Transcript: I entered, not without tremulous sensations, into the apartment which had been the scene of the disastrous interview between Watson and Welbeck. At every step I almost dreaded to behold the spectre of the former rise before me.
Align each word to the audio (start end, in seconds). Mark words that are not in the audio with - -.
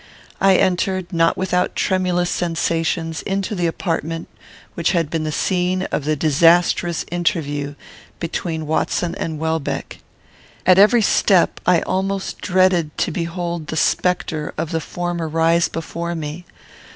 I 0.39 0.55
entered, 0.55 1.13
not 1.13 1.37
without 1.37 1.75
tremulous 1.75 2.31
sensations, 2.31 3.21
into 3.21 3.53
the 3.53 3.67
apartment 3.67 4.29
which 4.73 4.93
had 4.93 5.11
been 5.11 5.25
the 5.25 5.31
scene 5.31 5.83
of 5.91 6.05
the 6.05 6.15
disastrous 6.15 7.05
interview 7.11 7.75
between 8.19 8.65
Watson 8.65 9.13
and 9.13 9.37
Welbeck. 9.37 9.99
At 10.65 10.79
every 10.79 11.03
step 11.03 11.59
I 11.67 11.81
almost 11.83 12.41
dreaded 12.41 12.97
to 12.97 13.11
behold 13.11 13.67
the 13.67 13.77
spectre 13.77 14.55
of 14.57 14.71
the 14.71 14.81
former 14.81 15.27
rise 15.27 15.67
before 15.69 16.15
me. 16.15 16.45